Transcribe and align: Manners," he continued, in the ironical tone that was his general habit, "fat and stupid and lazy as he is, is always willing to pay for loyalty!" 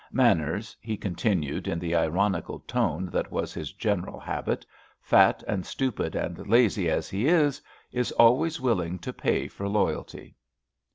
Manners," 0.11 0.75
he 0.81 0.97
continued, 0.97 1.67
in 1.67 1.77
the 1.77 1.93
ironical 1.93 2.61
tone 2.61 3.05
that 3.11 3.31
was 3.31 3.53
his 3.53 3.71
general 3.71 4.19
habit, 4.19 4.65
"fat 4.99 5.43
and 5.47 5.63
stupid 5.63 6.15
and 6.15 6.47
lazy 6.47 6.89
as 6.89 7.07
he 7.07 7.27
is, 7.27 7.61
is 7.91 8.11
always 8.13 8.59
willing 8.59 8.97
to 8.97 9.13
pay 9.13 9.47
for 9.47 9.67
loyalty!" 9.67 10.35